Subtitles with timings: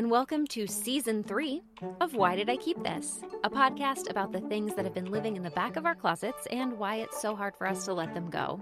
[0.00, 1.60] And welcome to season three
[2.00, 3.20] of Why Did I Keep This?
[3.44, 6.46] A podcast about the things that have been living in the back of our closets
[6.46, 8.58] and why it's so hard for us to let them go.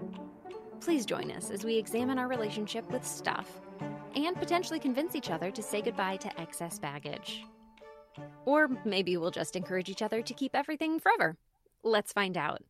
[0.81, 3.61] Please join us as we examine our relationship with stuff
[4.17, 7.45] and potentially convince each other to say goodbye to excess baggage.
[8.43, 11.37] Or maybe we'll just encourage each other to keep everything forever.
[11.85, 12.63] Let's find out.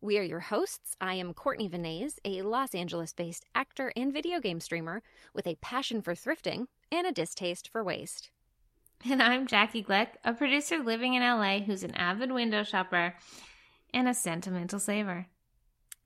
[0.00, 0.96] We are your hosts.
[0.98, 5.02] I am Courtney Vinays, a Los Angeles based actor and video game streamer
[5.34, 8.30] with a passion for thrifting and a distaste for waste.
[9.10, 13.14] And I'm Jacki Glick, a producer living in LA who's an avid window shopper
[13.92, 15.26] and a sentimental saver.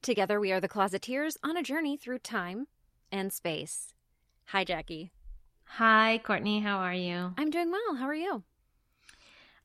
[0.00, 2.68] Together, we are the Closeteers on a journey through time
[3.10, 3.92] and space.
[4.46, 5.10] Hi, Jacki.
[5.64, 6.60] Hi, Courtney.
[6.60, 7.34] How are you?
[7.36, 7.96] I'm doing well.
[7.96, 8.44] How are you?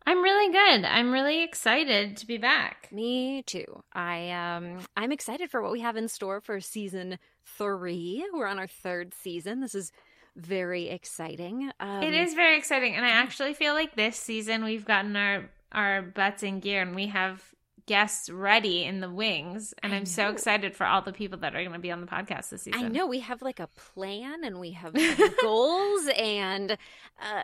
[0.05, 0.83] I'm really good.
[0.83, 2.89] I'm really excited to be back.
[2.91, 3.83] Me too.
[3.93, 8.25] I um I'm excited for what we have in store for season 3.
[8.33, 9.61] We're on our third season.
[9.61, 9.91] This is
[10.35, 11.71] very exciting.
[11.79, 15.49] Um, it is very exciting and I actually feel like this season we've gotten our
[15.71, 17.43] our butts in gear and we have
[17.87, 21.55] guests ready in the wings and I i'm so excited for all the people that
[21.55, 23.67] are going to be on the podcast this season I know we have like a
[23.67, 24.93] plan and we have
[25.41, 26.75] goals and uh,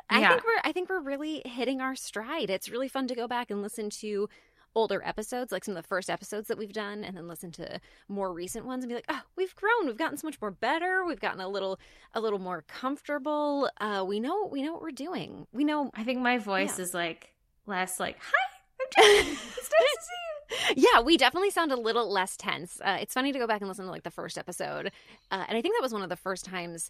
[0.10, 0.30] I Yeah.
[0.30, 2.50] think we're I think we're really hitting our stride.
[2.50, 4.30] It's really fun to go back and listen to
[4.76, 7.80] older episodes, like some of the first episodes that we've done, and then listen to
[8.08, 11.04] more recent ones and be like, oh, we've grown, we've gotten so much more better,
[11.06, 11.80] we've gotten a little
[12.14, 13.70] a little more comfortable.
[13.80, 15.48] Uh, we know we know what we're doing.
[15.52, 16.84] We know i think my voice Yeah.
[16.86, 17.34] is like
[17.66, 18.44] less like hi
[18.80, 18.88] i'm
[19.28, 22.80] it's nice to see you yeah, we definitely sound a little less tense.
[22.84, 24.92] Uh, it's funny to go back and listen to like the first episode,
[25.32, 26.90] uh, and I think that was one of the first times,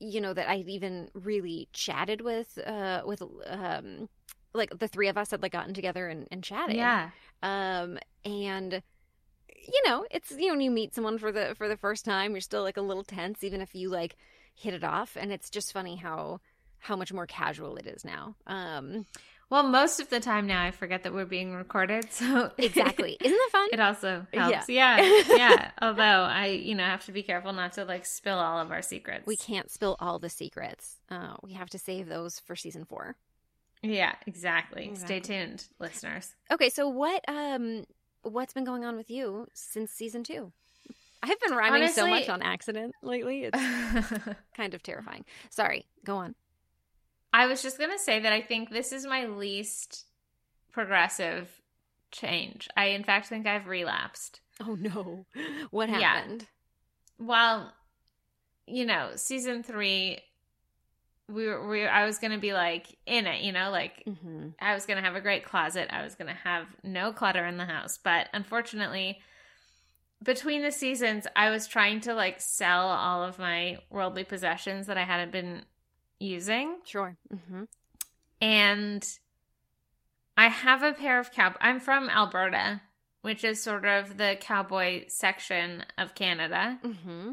[0.00, 4.08] you know, that I've even really chatted with, uh, with, um,
[4.54, 6.76] like the three of us had like gotten together and, and chatted.
[6.76, 7.10] yeah
[7.42, 8.82] Um, and
[9.66, 12.32] you know, it's you know, when you meet someone for the for the first time,
[12.32, 14.16] you're still like a little tense, even if you like
[14.54, 16.40] hit it off, and it's just funny how
[16.78, 18.34] how much more casual it is now.
[18.46, 19.06] Um,
[19.50, 22.12] Well, most of the time now I forget that we're being recorded.
[22.12, 23.68] So exactly, isn't that fun?
[23.72, 24.50] it also Yeah.
[24.50, 24.68] helps.
[24.68, 25.22] Yeah.
[25.28, 25.70] Yeah.
[25.80, 28.82] Although I, you know, have to be careful not to like spill all of our
[28.82, 29.26] secrets.
[29.26, 30.98] We can't spill all the secrets.
[31.10, 33.16] Uh, we have to save those for season four.
[33.84, 34.88] Yeah, exactly.
[34.88, 35.20] Exactly.
[35.20, 36.34] Stay tuned, listeners.
[36.50, 37.84] Okay, so what um
[38.22, 40.52] what's been going on with you since season two?
[41.22, 43.44] I've been rhyming so much on accident lately.
[43.44, 43.58] It's
[44.56, 45.24] kind of terrifying.
[45.50, 46.34] Sorry, go on.
[47.32, 50.04] I was just going to say that I think this is my least
[50.70, 51.48] progressive
[52.12, 52.68] change.
[52.76, 54.40] I, in fact, think I've relapsed.
[54.60, 55.26] Oh no,
[55.70, 55.96] what Yeah.
[56.14, 56.46] happened?
[57.18, 57.72] Well,
[58.66, 60.18] you know, season three,
[61.28, 64.48] we were, we I was going to be like in it, you know, like Mm-hmm.
[64.60, 65.88] I was going to have a great closet.
[65.90, 67.98] I was going to have no clutter in the house.
[68.02, 69.18] But unfortunately,
[70.22, 74.98] between the seasons, I was trying to like sell all of my worldly possessions that
[74.98, 75.64] I hadn't been
[76.18, 76.78] using.
[76.84, 77.16] Sure.
[77.32, 77.64] Mm-hmm.
[78.40, 79.06] And
[80.36, 81.54] I have a pair of cow.
[81.60, 82.82] I'm from Alberta,
[83.22, 86.78] which is sort of the cowboy section of Canada.
[86.84, 87.32] Mm-hmm.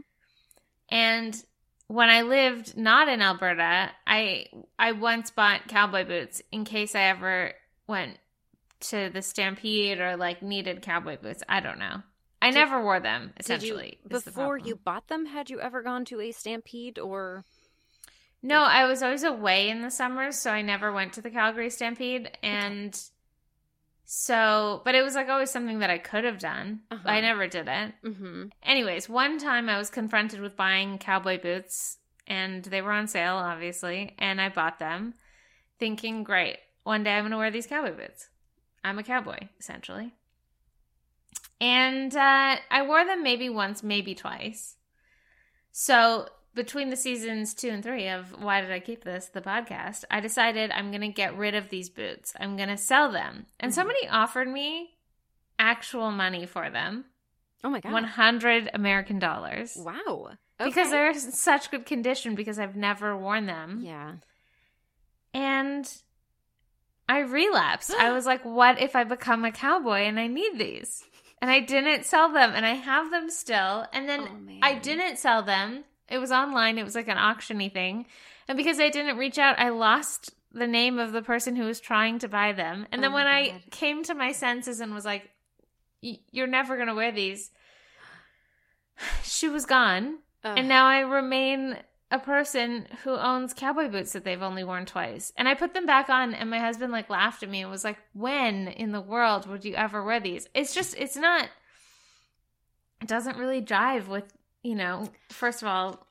[0.89, 1.43] And
[1.91, 4.45] when I lived not in Alberta, I
[4.79, 7.53] I once bought cowboy boots in case I ever
[7.85, 8.17] went
[8.91, 11.43] to the stampede or like needed cowboy boots.
[11.49, 12.01] I don't know.
[12.41, 13.99] I Did- never wore them Did essentially.
[14.09, 15.25] you is the before you bought them?
[15.25, 17.43] Had you ever gone to a stampede or?
[18.41, 21.69] No, I was always away in the summers, so I never went to the Calgary
[21.69, 22.99] Stampede and
[24.13, 26.81] so but it was like always something that I could have done.
[26.91, 27.07] Uh-huh.
[27.09, 27.93] I never did it.
[28.03, 28.47] Mm-hmm.
[28.61, 33.35] Anyways, one time I was confronted with buying cowboy boots and they were on sale,
[33.35, 35.13] obviously, and I bought them
[35.79, 38.27] thinking, great, one day I'm going to wear these cowboy boots.
[38.83, 40.13] I'm a cowboy, essentially.
[41.61, 44.75] And uh, I wore them maybe once, maybe twice.
[45.71, 50.03] So between the seasons two and three of Why Did I Keep This, the podcast,
[50.11, 52.33] I decided I'm going to get rid of these boots.
[52.39, 53.45] I'm going to sell them.
[53.59, 53.75] And Mhm.
[53.75, 54.95] somebody offered me
[55.59, 57.05] actual money for them.
[57.63, 57.91] Oh my god!
[57.93, 59.77] 100 American dollars.
[59.79, 60.31] Wow.
[60.57, 63.81] Because they're in such good condition because I've never worn them.
[63.83, 64.15] yeah.
[65.33, 65.91] And
[67.07, 67.91] I relapsed.
[67.93, 71.03] I was like, what if I become a cowboy and I need these?
[71.41, 73.85] And I didn't sell them and I have them still.
[73.93, 74.59] And then Oh.
[74.61, 75.83] I didn't sell them.
[76.11, 78.05] It was online, it was like an auctiony thing.
[78.47, 81.79] And because I didn't reach out, I lost the name of the person who was
[81.79, 82.85] trying to buy them.
[82.91, 85.29] And then Oh, when my I came to my senses and was like,
[86.03, 87.51] "Y- you're never going to wear these,
[89.23, 90.19] she was gone.
[90.43, 90.57] Ugh.
[90.57, 91.77] And now I remain
[92.09, 95.31] a person who owns cowboy boots that they've only worn twice.
[95.37, 97.85] And I put them back on and my husband like laughed at me and was
[97.85, 101.47] like, "When in the world would you ever wear these?" It's just it's not
[103.01, 104.25] it doesn't really jive with,
[104.63, 106.05] you know, first of all,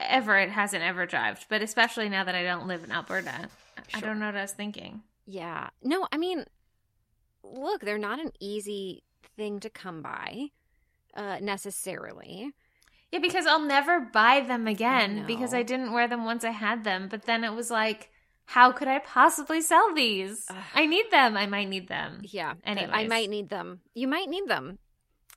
[0.00, 3.48] ever it hasn't ever drived, but especially now that I don't live in Alberta.
[3.94, 5.02] I don't know what I was thinking.
[5.26, 5.68] Yeah.
[5.82, 6.44] No, I mean,
[7.42, 9.02] look, they're not an easy
[9.36, 10.48] thing to come by
[11.14, 12.52] uh, necessarily.
[13.12, 15.54] Yeah, because I'll never buy them again because.
[15.54, 17.08] I didn't wear them once I had them.
[17.08, 18.10] But then it was like,
[18.44, 20.44] how could I possibly sell these?
[20.50, 20.56] Ugh.
[20.74, 21.36] I need them.
[21.36, 22.20] I might need them.
[22.24, 22.54] Yeah.
[22.64, 23.80] but I might need them.
[23.94, 24.78] You might need them.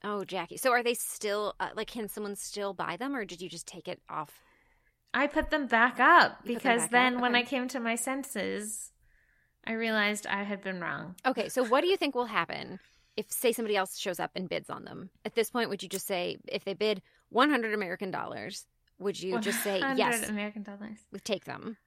[0.03, 0.59] Oh, Jacki.
[0.59, 3.67] So are they still, uh, like, can someone still buy them or did you just
[3.67, 4.41] take it off?
[5.13, 7.21] I put them back up You because back then up?
[7.21, 8.91] when I came to my senses,
[9.65, 11.15] I realized I had been wrong.
[11.25, 11.49] Okay.
[11.49, 12.79] So what do you think will happen
[13.17, 15.09] if, say, somebody else shows up and bids on them?
[15.25, 18.65] At this point, would you just say, if they bid 100 American dollars,
[18.99, 20.97] would you just say, yes, American dollars.
[21.11, 21.77] we take them?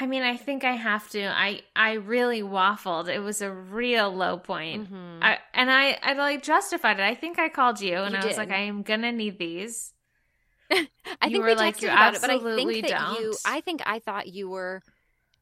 [0.00, 1.22] I mean, I think I have to.
[1.24, 3.08] I I really waffled.
[3.08, 4.88] It was a real low point.
[4.88, 5.22] Mhm.
[5.22, 7.02] I and I I like justified it.
[7.02, 9.92] I think I called you and You I was like, I am gonna need these.
[10.70, 12.90] I You think were we like, texted "You about it, but I absolutely think that
[12.90, 13.30] you.
[13.30, 14.82] don't." I think I thought you were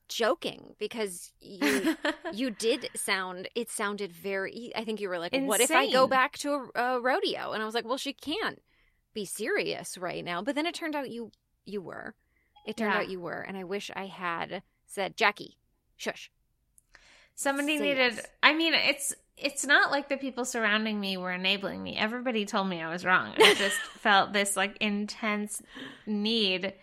[0.09, 1.97] joking because you
[2.33, 3.49] you did sound.
[3.55, 4.73] It sounded very.
[4.75, 7.63] I think you were like, "What if I go back to a, a rodeo?" And
[7.63, 8.61] I was like, "Well, she can't
[9.15, 11.31] be serious right now." But then it turned out you
[11.65, 12.15] you were.
[12.67, 12.99] It turned Yeah.
[13.01, 15.55] out you were, and I wish I had said, "Jacki,
[15.97, 16.31] shush."
[17.35, 18.15] Somebody Say needed.
[18.17, 18.27] yes.
[18.43, 21.97] I mean, it's it's not like the people surrounding me were enabling me.
[21.97, 23.33] Everybody told me I was wrong.
[23.39, 25.63] I just felt this like intense
[26.07, 26.75] need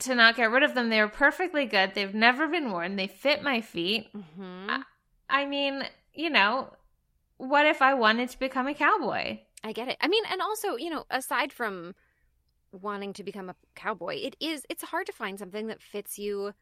[0.00, 0.90] to not get rid of them.
[0.90, 1.94] They were perfectly good.
[1.94, 2.96] They've never been worn.
[2.96, 4.08] They fit my feet.
[4.12, 4.82] hmm I-
[5.30, 6.74] I mean, you know,
[7.38, 9.38] what if I wanted to become a cowboy?
[9.64, 9.96] I get it.
[10.00, 11.94] I mean, and also, you know, aside from
[12.72, 16.52] wanting to become a cowboy, it is it's hard to find something that fits you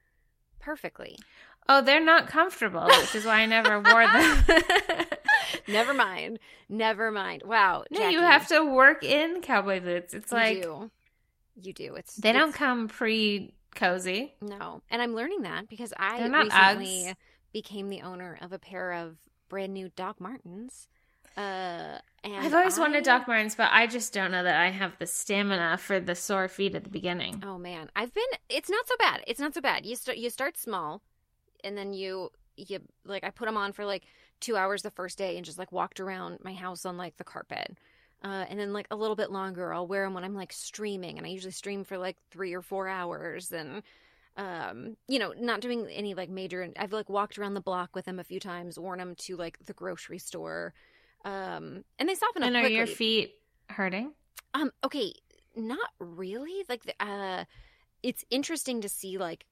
[0.59, 1.19] perfectly.
[1.69, 4.45] Oh, they're not comfortable, which is why I never wore them.
[5.69, 6.39] Never mind.
[6.69, 7.43] Never mind.
[7.45, 7.85] Wow.
[7.91, 10.15] no, you have to work in cowboy boots.
[10.15, 10.91] It's you like do.
[11.63, 11.95] You do.
[11.95, 14.35] It's they don't come pre cozy.
[14.41, 17.15] No, and I'm learning that because I recently Uggs.
[17.53, 19.17] became the owner of a pair of
[19.49, 20.89] brand new Doc Martens.
[21.41, 24.71] Uh, and I've always I- wanted Doc Martens, but I just don't know that I
[24.71, 27.43] have the stamina for the sore feet at the beginning.
[27.45, 28.25] Oh man, I've been.
[28.49, 29.23] It's not so bad.
[29.27, 29.87] It's not so bad.
[29.87, 30.19] You start.
[30.19, 31.03] You start small,
[31.65, 33.25] and then you you like.
[33.25, 34.05] I put them on for like
[34.41, 37.25] two hours the first day, and just like walked around my house on like the
[37.25, 37.77] carpet.
[38.23, 41.17] Uh, and then like a little bit longer, I'll wear them when I'm like streaming,
[41.17, 43.83] and I usually stream for like three or four hours, and
[44.37, 46.69] um, you know, not doing any like major.
[46.79, 49.59] I've like walked around the block with them a few times, worn them to like
[49.65, 50.75] the grocery store,
[51.25, 52.77] um, and they soften up And are quickly.
[52.77, 53.35] your feet
[53.69, 54.13] hurting?
[54.55, 55.13] Um, okay,
[55.57, 56.65] not really.
[56.69, 57.45] Like, the- uh,
[58.03, 59.45] it's interesting to see like,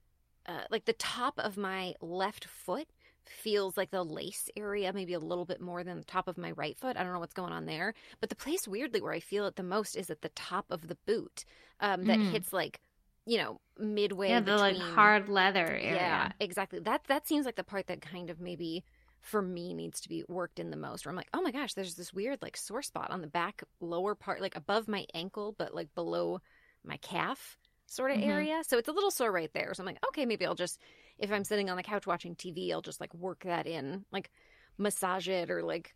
[0.46, 2.88] uh, like the top of my left foot
[3.24, 6.50] feels like the lace area maybe a little bit more than the top of my
[6.52, 6.96] right foot.
[6.96, 9.56] I don't know what's going on there, but the place weirdly where I feel it
[9.56, 11.44] the most is at the top of the boot,
[11.80, 12.30] um, that Mm.
[12.30, 12.80] hits like,
[13.26, 14.30] you know, midway.
[14.30, 15.94] yeah, the like between- hard leather area.
[15.94, 16.78] yeah, exactly.
[16.80, 18.82] That that seems like the part that kind of maybe
[19.20, 21.04] for me needs to be worked in the most.
[21.04, 23.62] Where I'm like, oh my gosh, there's this weird like sore spot on the back
[23.80, 26.40] lower part, like above my ankle, but like below
[26.84, 28.26] my calf sort of Mhm.
[28.26, 28.62] area.
[28.64, 29.74] So it's a little sore right there.
[29.74, 30.80] So I'm like, okay, maybe I'll just
[31.18, 34.30] if I'm sitting on the couch watching TV, I'll just like work that in, like
[34.76, 35.94] massage it or like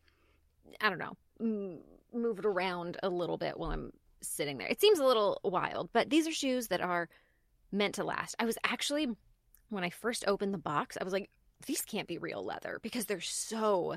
[0.80, 1.16] I don't know,
[2.12, 4.68] move it around a little bit while I'm sitting there.
[4.68, 7.08] It seems a little wild, but these are shoes that are
[7.70, 8.34] meant to last.
[8.38, 9.08] I was actually
[9.68, 11.30] when I first opened the box, I was like,
[11.66, 13.96] these can't be real leather because they're so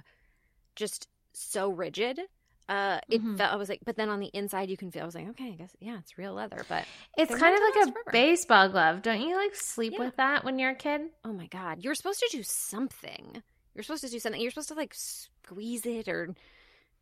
[0.75, 2.19] just so rigid.
[2.67, 3.37] Uh it Mhm.
[3.37, 5.27] felt I was like, but then on the inside you can feel I was like,
[5.29, 6.65] okay, I guess yeah, it's real leather.
[6.67, 6.85] But
[7.17, 8.11] It's kind of like a forever.
[8.11, 9.01] baseball glove.
[9.03, 10.05] Don't you like sleep Yeah.
[10.05, 11.01] with that when you're a kid?
[11.23, 13.43] oh my god, you're supposed to do something.
[13.75, 14.41] You're supposed to do something.
[14.41, 16.33] You're supposed to like squeeze it or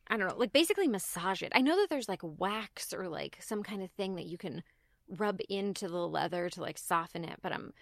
[0.08, 1.53] I don't know, like basically massage it.
[1.55, 4.63] I know that there's like wax or like some kind of thing that you can
[5.08, 7.74] rub into the leather to like soften it, but I'm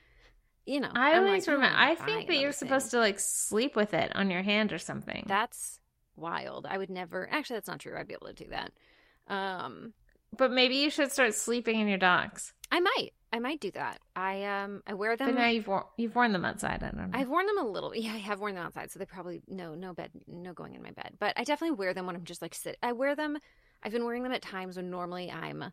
[0.65, 1.75] you know, I I'm always like, remember.
[1.77, 4.77] "Oh, I think that you're supposed to like sleep with it on your hand or
[4.77, 5.25] something.
[5.27, 5.79] That's
[6.15, 6.65] wild.
[6.69, 7.27] I would never.
[7.31, 7.97] Actually, that's not true.
[7.97, 8.71] I'd be able to do that.
[9.27, 9.93] Um,
[10.37, 12.53] but maybe you should start sleeping in your docs.
[12.71, 13.11] I might.
[13.33, 13.99] I might do that.
[14.15, 15.29] I um, I wear them.
[15.29, 16.83] But now you've worn, you've worn them outside.
[16.83, 17.17] I don't know.
[17.17, 17.95] I've worn them a little.
[17.95, 20.83] Yeah, I have worn them outside, so they probably no, no bed, no going in
[20.83, 21.13] my bed.
[21.19, 22.77] But I definitely wear them when I'm just like sit.
[22.83, 23.37] I wear them.
[23.83, 25.71] I've been wearing them at times when normally I'm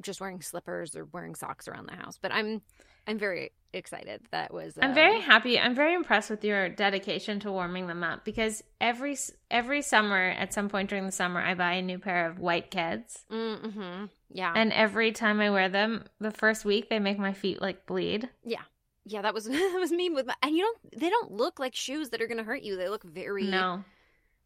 [0.00, 2.18] just wearing slippers or wearing socks around the house.
[2.20, 2.62] But I'm,
[3.06, 4.20] I'm very excited.
[4.30, 4.78] That was.
[4.80, 5.58] I'm um, very happy.
[5.58, 9.16] I'm very impressed with your dedication to warming them up because every
[9.50, 12.70] every summer, at some point during the summer, I buy a new pair of white
[12.70, 14.06] Keds, Mm-hmm.
[14.32, 14.52] Yeah.
[14.54, 18.28] and every time I wear them, the first week they make my feet like bleed.
[18.44, 18.62] Yeah.
[19.06, 21.74] Yeah, that was that was me with my, and you don't they don't look like
[21.74, 22.76] shoes that are going to hurt you.
[22.76, 23.82] They look very No,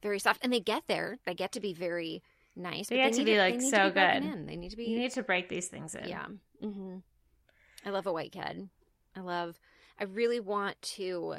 [0.02, 1.18] very soft, and they get there.
[1.26, 2.23] They get to be very
[2.56, 2.88] nice.
[2.88, 4.32] They but get to need be, like, need so to be good.
[4.32, 4.46] In.
[4.46, 4.84] They need to be.
[4.84, 6.08] you need to break these things in.
[6.08, 6.26] yeah.
[6.62, 6.96] Mm-hmm.
[7.87, 8.68] I love a white kid.
[9.16, 9.58] I love.
[9.99, 11.37] I really want to.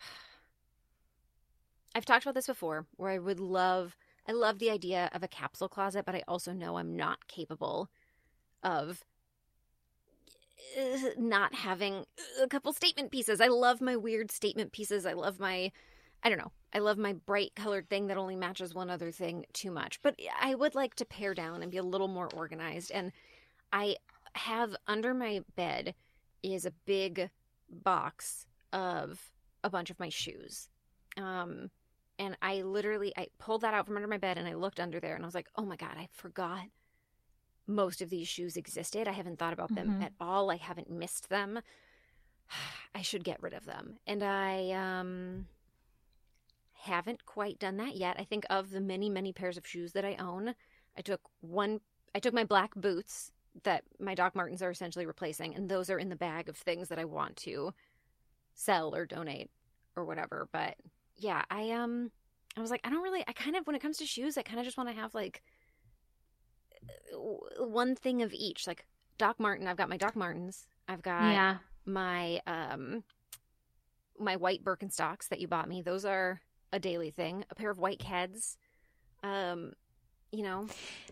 [1.94, 3.96] I've talked about this before, where I would love.
[4.28, 7.88] I love the idea of a capsule closet, but I also know I'm not capable
[8.62, 9.02] of
[10.78, 12.04] uh, not having
[12.40, 13.40] a couple statement pieces.
[13.40, 15.06] I love my weird statement pieces.
[15.06, 15.72] I love my,
[16.22, 19.46] I don't know, I love my bright colored thing that only matches one other thing
[19.52, 20.00] too much.
[20.02, 22.90] But I would like to pare down and be a little more organized.
[22.92, 23.12] And
[23.72, 23.96] I
[24.34, 25.94] have under my bed
[26.42, 27.30] is a big
[27.68, 29.32] box of
[29.64, 30.68] a bunch of my shoes.
[31.16, 31.70] Um,
[32.18, 35.00] and I literally I pulled that out from under my bed and I looked under
[35.00, 36.66] there and I was like, "Oh my god, I forgot
[37.66, 39.08] most of these shoes existed.
[39.08, 40.04] I haven't thought about them Mhm.
[40.04, 40.50] at all.
[40.50, 41.60] I haven't missed them.
[42.94, 45.48] I should get rid of them." And I um
[46.82, 48.16] haven't quite done that yet.
[48.18, 50.54] I think of the many, many pairs of shoes that I own,
[50.96, 51.80] I took one
[52.14, 53.30] I took my black boots
[53.62, 56.88] that my Doc Martens are essentially replacing, and those are in the bag of things
[56.88, 57.72] that I want to
[58.54, 59.50] sell or donate
[59.96, 60.48] or whatever.
[60.52, 60.76] But
[61.16, 62.10] yeah, I um
[62.56, 64.42] I was like, I don't really I kind of when it comes to shoes, I
[64.42, 65.42] kind of just want to have like
[67.58, 68.66] one thing of each.
[68.66, 68.86] Like
[69.18, 70.66] Doc Marten, I've got my Doc Martens.
[70.88, 71.56] I've got yeah.
[71.84, 73.04] my um
[74.18, 75.82] my white Birkenstocks that you bought me.
[75.82, 76.40] Those are
[76.72, 77.44] a daily thing.
[77.50, 78.56] A pair of white Keds.
[79.22, 79.72] Um,
[80.32, 80.66] you know.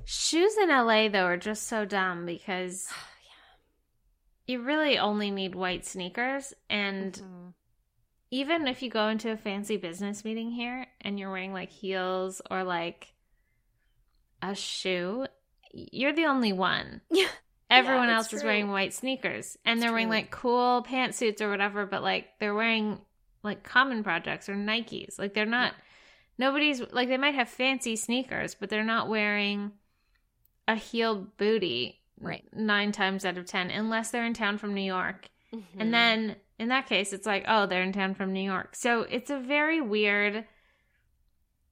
[0.04, 2.88] Shoes in LA though are just so dumb because
[4.46, 7.52] you really only need white sneakers and Mhm.
[8.30, 12.40] even if you go into a fancy business meeting here and you're wearing like heels
[12.50, 13.12] or like
[14.42, 15.26] a shoe,
[15.72, 17.00] you're the only one.
[17.10, 17.28] Yeah.
[17.70, 20.16] Everyone Yeah, else it's is wearing white sneakers and It's they're wearing true.
[20.16, 22.98] like cool pantsuits or whatever, but like they're wearing
[23.42, 25.18] like common projects or Nikes.
[25.18, 25.74] Like they're not
[26.38, 29.72] nobody's like they might have fancy sneakers, but they're not wearing
[30.66, 32.44] a heeled booty Right.
[32.52, 35.28] nine times out of ten unless they're in town from New York.
[35.54, 35.62] Mhm.
[35.78, 38.74] And then in that case, it's like, oh, they're in town from New York.
[38.74, 40.44] So it's a very weird,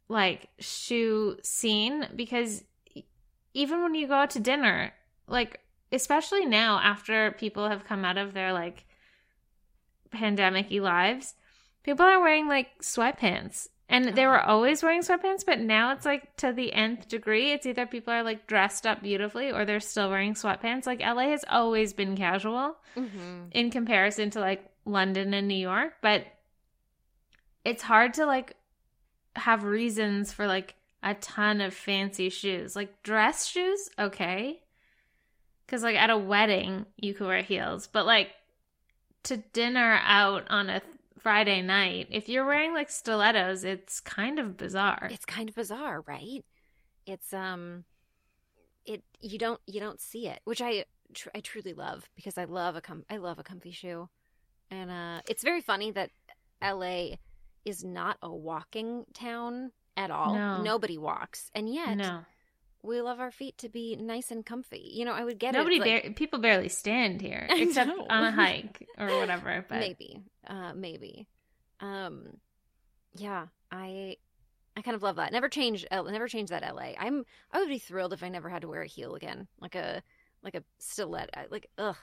[0.09, 2.63] like, shoe scene because
[3.53, 4.93] even when you go out to dinner,
[5.27, 8.87] like, especially now after people have come out of their, like,
[10.11, 11.35] pandemic lives,
[11.87, 13.69] people are wearing, like, sweatpants.
[13.89, 17.53] And they were always wearing sweatpants, but now it's like to the nth degree.
[17.53, 20.87] It's either people are like dressed up beautifully or they're still wearing sweatpants.
[20.87, 23.49] Like LA has always been casual Mhm.
[23.53, 26.27] in comparison to like London and New York, but
[27.65, 28.55] it's hard to like
[29.37, 30.75] have reasons for like
[31.05, 32.75] a ton of fancy shoes.
[32.75, 34.63] Like dress shoes, okay.
[35.69, 38.33] Cuz like at a wedding you could wear heels, but like
[39.23, 40.83] to dinner out on a
[41.27, 45.09] Friday night, if you're wearing like stilettos, it's kind of bizarre.
[45.11, 46.45] It's kind of bizarre, right?
[47.05, 47.83] It's um
[48.85, 52.45] it you don't you don't see it, which I tr- I truly love because I
[52.45, 54.09] love a com- I love a comfy shoe.
[54.71, 56.11] And uh it's very funny that
[56.63, 57.17] LA
[57.65, 60.33] is not a walking town at all.
[60.33, 60.63] No.
[60.63, 61.51] Nobody walks.
[61.57, 62.21] And yet no.
[62.87, 64.91] We love our feet to be nice and comfy.
[64.95, 65.81] You know, I would get Nobody it.
[65.81, 70.73] like- bar- people barely stand here except on a hike or whatever, but maybe uh
[70.75, 71.27] maybe
[71.81, 72.29] um
[73.17, 74.17] yeah i
[74.77, 77.79] i kind of love that never change never change that la i'm i would be
[77.79, 80.03] thrilled if i never had to wear a heel again like a
[80.43, 81.97] like a stiletto like ugh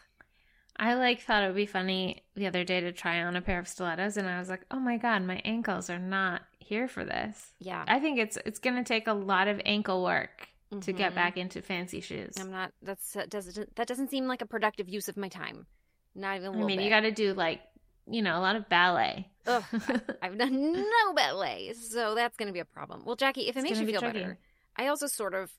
[0.75, 3.59] I like thought it would be funny the other day to try on a pair
[3.59, 7.05] of stilettos and I was like, "Oh my god, my ankles are not here for
[7.05, 10.47] this." yeah I think it's it's going to take a lot of ankle work
[10.81, 11.15] to get Mhm.
[11.15, 12.35] back into fancy shoes.
[12.39, 15.67] i'm not that's that doesn't that doesn't seem like a productive use of my time
[16.15, 17.61] not even I mean, bit you got to do like,
[18.07, 19.27] you know, a lot of ballet.
[19.47, 19.63] Ugh,
[20.21, 23.63] i've done no ballet so that's gonna be a problem well jacki if it It's
[23.63, 24.19] makes you be feel tricky.
[24.19, 24.37] better
[24.77, 25.51] i also sort of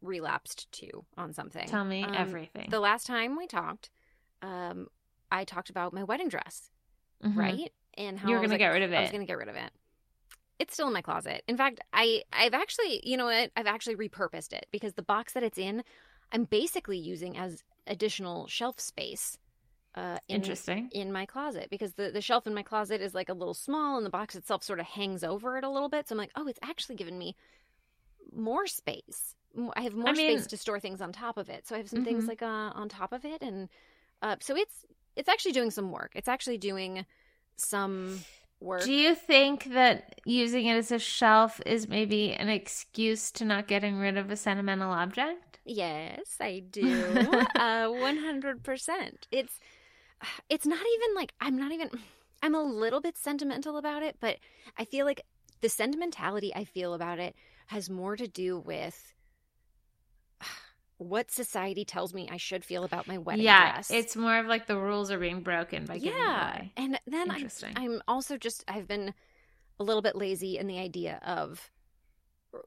[0.00, 2.68] relapsed too on something Tell me Um, everything.
[2.70, 3.90] the last time we talked,
[4.42, 4.88] um,
[5.30, 6.70] I talked about my wedding dress,
[7.24, 7.36] Mhm.
[7.36, 7.72] right?
[7.94, 8.96] And how You were I was gonna get rid of it.
[8.96, 9.70] I was going to get rid of it.
[10.62, 11.42] It's still in my closet.
[11.48, 13.50] In fact, I I've actually, you know what?
[13.56, 15.82] I've actually repurposed it because the box that it's in,
[16.30, 19.38] I'm basically using as additional shelf space.
[19.94, 20.88] Uh, in, Interesting.
[20.92, 23.98] in my closet because the, the shelf in my closet is like a little small
[23.98, 26.08] and the box itself sort of hangs over it a little bit.
[26.08, 27.36] So I'm like, oh, it's actually given me
[28.34, 29.34] more space.
[29.76, 31.66] I have more I mean- space to store things on top of it.
[31.66, 32.28] So I have some things Mhm.
[32.28, 32.46] like uh,
[32.80, 33.68] on top of it, and
[34.22, 36.12] uh, so it's it's actually doing some work.
[36.14, 37.04] It's actually doing
[37.56, 38.20] some
[38.62, 38.82] work.
[38.82, 43.66] Do you think that using it as a shelf is maybe an excuse to not
[43.68, 45.58] getting rid of a sentimental object?
[45.64, 47.12] Yes, I do.
[47.56, 49.26] uh, One hundred percent.
[49.30, 49.58] It's
[50.48, 51.90] it's not even like I'm not even.
[52.42, 54.38] I'm a little bit sentimental about it, but
[54.76, 55.20] I feel like
[55.60, 57.36] the sentimentality I feel about it
[57.68, 59.14] has more to do with
[61.02, 63.90] what society tells me I should feel about my wedding yeah, dress.
[63.90, 66.56] it's more of like the rules are being broken by yeah.
[66.56, 66.72] away.
[66.76, 69.14] And then I'm, I'm also just I've been
[69.78, 71.70] a little bit lazy in the idea of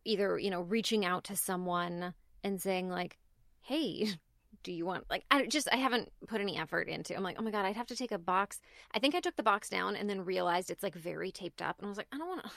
[0.03, 2.13] either, you know, reaching out to someone
[2.43, 3.17] and saying like,
[3.61, 4.09] "Hey,
[4.63, 7.15] do you want like I just I haven't put any effort into.
[7.15, 8.59] I'm like, "Oh my god, I'd have to take a box.
[8.93, 11.77] I think I took the box down and then realized it's like very taped up
[11.79, 12.51] and I was like, I don't want to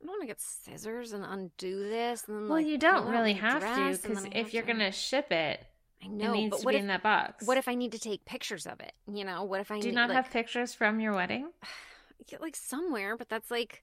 [0.00, 3.08] I don't want to get scissors and undo this and then Well, like you don't
[3.08, 5.66] really have to dress, because if you're to- gonna ship it,
[6.02, 7.46] I it needs but to what be if, in that box.
[7.46, 8.92] what if I need to take pictures of it?
[9.12, 11.50] You know, what if I do need, not like, have pictures from your wedding?
[12.28, 13.82] get like somewhere, but that's like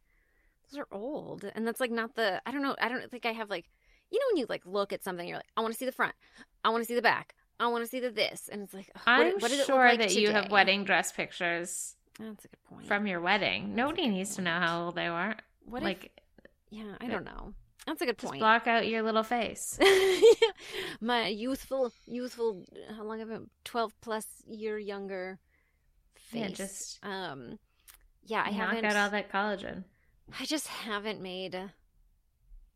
[0.72, 2.41] those are old, and that's like not the.
[2.45, 2.75] I don't know.
[2.81, 3.69] I don't think I have like
[4.12, 5.91] you know when you like look at something, you're like, I want to see the
[5.91, 6.15] front,
[6.63, 8.89] I want to see the back, I want to see the this, and it's like,
[8.95, 12.63] ugh, I'm what, what sure like that you have wedding dress pictures That's a good
[12.69, 12.88] point.
[12.88, 13.75] from your wedding.
[13.75, 15.36] Nobody needs to know how old they were.
[15.65, 16.12] What like, if?
[16.72, 17.53] Yeah, I don't know.
[17.86, 18.39] That's a good just point.
[18.39, 19.77] block out your little face.
[21.01, 22.63] My youthful, youthful.
[22.95, 23.38] How long have I?
[23.63, 25.38] Twelve plus year younger.
[26.15, 26.41] Face.
[26.41, 27.60] Yeah, just um.
[28.25, 28.86] Yeah, I knock haven't.
[28.86, 29.84] out all that collagen.
[30.39, 31.55] I just haven't made.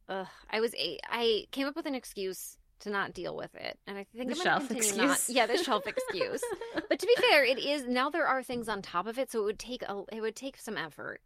[0.08, 1.00] Ugh, I was a.
[1.10, 4.36] I came up with an excuse to not deal with it, and I think The
[4.36, 5.12] I'm shelf continue not.
[5.16, 5.36] excuse?
[5.36, 6.42] Yeah, the shelf excuse.
[6.88, 9.42] But to be fair, it is now there are things on top of it, so
[9.42, 10.04] it would take a.
[10.12, 11.22] It would take some effort.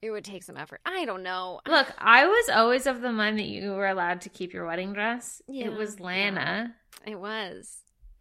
[0.00, 0.80] It would take some effort.
[0.86, 1.60] I don't know.
[1.66, 4.92] Look, I was always of the mind that you were allowed to keep your wedding
[4.92, 5.42] dress.
[5.48, 6.74] Yeah, it was Lana
[7.04, 7.78] It was.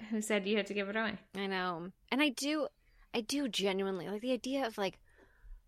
[0.10, 1.18] who said you had to give it away.
[1.36, 2.68] I know, and I do.
[3.14, 4.98] I do genuinely like the idea of like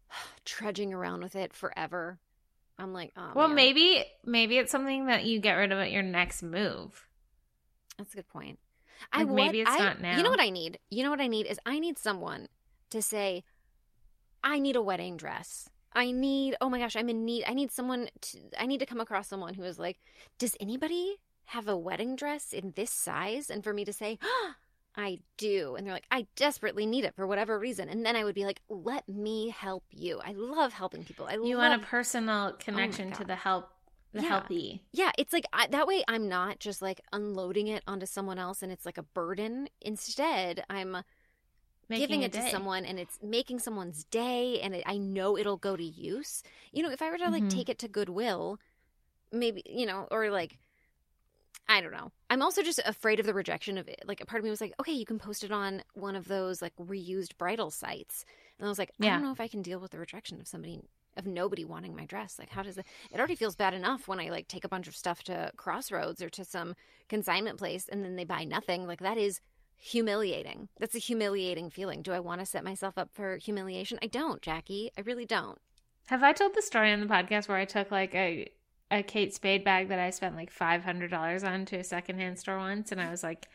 [0.46, 2.20] trudging around with it forever.
[2.78, 3.56] I'm like, oh, well, man.
[3.56, 7.06] maybe maybe it's something that you get rid of at your next move.
[7.98, 8.58] That's a good point.
[9.14, 10.18] I would- maybe it's I- not now.
[10.18, 10.80] You know what I need?
[10.90, 12.48] You know what I need is I need someone
[12.90, 13.44] to say,
[14.44, 15.70] I need a wedding dress.
[15.94, 16.56] I need.
[16.62, 17.44] Oh my gosh, I'm in need.
[17.48, 18.10] I need someone.
[18.22, 19.98] To, I need to come across someone who is like,
[20.38, 23.50] does anybody have a wedding dress in this size?
[23.50, 24.56] And for me to say, ah,
[24.96, 28.24] I do, and they're like, I desperately need it for whatever reason, and then I
[28.24, 30.20] would be like, let me help you.
[30.26, 31.28] I love helping people.
[31.28, 33.28] I You love want a personal connection to Oh God.
[33.28, 33.70] the help,
[34.14, 34.30] the Yeah.
[34.30, 34.82] healthy.
[34.92, 38.62] Yeah, it's like I, that way I'm not just like unloading it onto someone else
[38.64, 39.70] and it's like a burden.
[39.82, 40.98] Instead, I'm
[41.90, 45.58] Making giving it to someone and it's making someone's day and it, I know it'll
[45.58, 46.44] go to use.
[46.72, 47.50] You know, if I were to like Mhm.
[47.50, 48.60] take it to Goodwill,
[49.32, 50.60] maybe, you know, or like
[51.68, 52.12] I don't know.
[52.32, 54.02] I'm also just afraid of the rejection of it.
[54.06, 56.28] Like a part of me was like, okay, you can post it on one of
[56.28, 58.26] those like reused bridal sites.
[58.58, 60.48] And I was like, I don't know if I can deal with the rejection of
[60.48, 60.82] somebody
[61.18, 62.40] of nobody wanting my dress.
[62.40, 64.88] Like how does it it already feels bad enough when I like take a bunch
[64.88, 66.76] of stuff to Crossroads or to some
[67.08, 68.88] consignment place and then they buy nothing.
[68.88, 69.40] Like that is
[69.80, 70.70] humiliating.
[70.80, 72.02] That's a humiliating feeling.
[72.02, 73.98] Do I want to set myself up for humiliation?
[74.04, 74.90] I don't, Jacki.
[74.98, 75.58] I really don't.
[76.08, 78.52] Have I told the story on the podcast where I took like a
[78.92, 82.40] a Kate Spade bag that I spent like five hundred dollars on to a secondhand
[82.40, 83.48] store once, and I was like,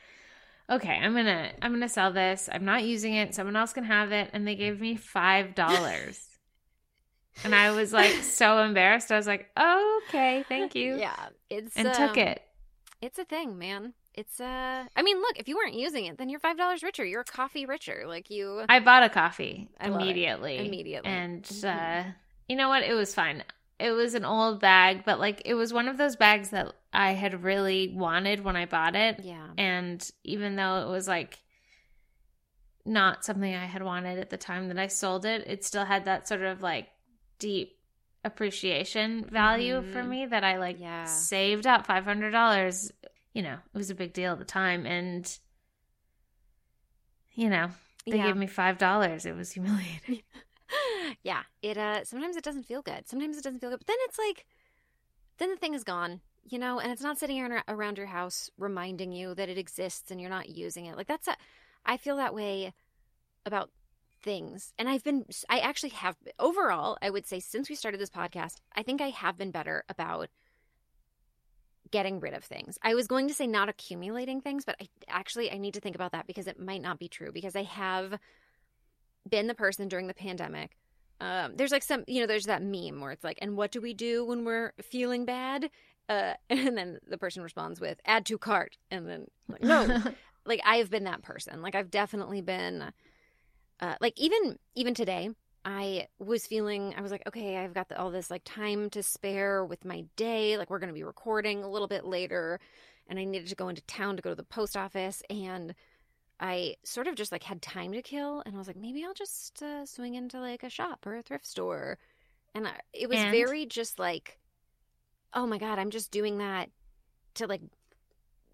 [0.70, 2.48] okay, I'm gonna I'm gonna sell this.
[2.50, 3.34] I'm not using it.
[3.34, 6.20] Someone else can have it, and they gave me five dollars.
[7.42, 9.10] And I was like so embarrassed.
[9.10, 10.96] I was like, oh, okay, thank you.
[10.96, 12.42] Yeah, it's And took um, it.
[13.02, 13.94] It's a thing, man.
[14.14, 17.04] It's uh I mean, look, if you weren't using it, then you're five dollars richer.
[17.04, 18.04] You're a coffee richer.
[18.06, 20.64] Like you I bought a coffee I immediately.
[20.66, 21.10] Immediately.
[21.10, 22.08] And Mhm.
[22.08, 22.12] uh,
[22.48, 22.84] you know what?
[22.84, 23.42] It was fine.
[23.80, 27.12] It was an old bag, but like it was one of those bags that I
[27.12, 29.18] had really wanted when I bought it.
[29.20, 29.48] Yeah.
[29.58, 31.40] And even though it was like
[32.84, 36.04] not something I had wanted at the time that I sold it, it still had
[36.04, 36.88] that sort of like
[37.38, 37.78] deep
[38.24, 40.08] appreciation value for Mhm.
[40.08, 41.04] me that I like Yeah.
[41.04, 42.92] saved up $500.
[43.34, 44.86] You know, it was a big deal at the time.
[44.86, 45.38] And,
[47.34, 47.68] you know,
[48.06, 48.28] they yeah.
[48.28, 49.26] gave me $5.
[49.26, 50.22] It was humiliating.
[51.22, 51.42] yeah.
[51.62, 53.08] It uh sometimes it doesn't feel good.
[53.08, 53.80] Sometimes it doesn't feel good.
[53.80, 54.46] But then it's like
[55.38, 59.12] then the thing is gone, you know, and it's not sitting around your house reminding
[59.12, 60.96] you that it exists and you're not using it.
[60.96, 61.36] Like that's a
[61.84, 62.72] I feel that way
[63.44, 63.70] about
[64.22, 64.72] things.
[64.78, 68.60] And I've been I actually have overall, I would say since we started this podcast,
[68.74, 70.28] I think I have been better about
[71.94, 72.76] getting rid of things.
[72.82, 75.94] I was going to say not accumulating things, but I actually I need to think
[75.94, 78.18] about that because it might not be true because I have
[79.30, 80.76] been the person during the pandemic.
[81.20, 83.80] Um, there's like some, you know, there's that meme where it's like, and what do
[83.80, 85.70] we do when we're feeling bad?
[86.08, 88.76] Uh, and then the person responds with, add to cart.
[88.90, 90.02] And then, like, no,
[90.44, 91.62] like I have been that person.
[91.62, 92.92] Like I've definitely been,
[93.78, 95.30] uh, like even even today,
[95.64, 96.94] I was feeling.
[96.96, 100.04] I was like, okay, I've got the, all this like time to spare with my
[100.16, 100.58] day.
[100.58, 102.60] Like we're going to be recording a little bit later,
[103.08, 105.74] and I needed to go into town to go to the post office, and
[106.40, 109.14] I sort of just like had time to kill, and I was like, maybe I'll
[109.14, 111.98] just uh, swing into like a shop or a thrift store,
[112.54, 113.32] and I, it was And?
[113.32, 114.38] very just like,
[115.34, 116.70] oh my god, I'm just doing that
[117.34, 117.62] to like